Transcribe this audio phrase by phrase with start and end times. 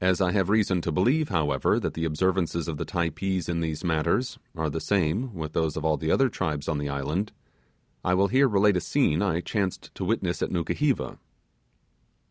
[0.00, 4.38] As I have reason to believe, however, the observances of the Typees in these matters
[4.56, 7.32] are the same with those of all the other tribes in the island,
[8.02, 11.18] I will here relate a scene I chanced to witness at Nukuheva.